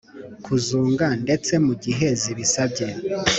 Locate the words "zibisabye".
2.21-2.87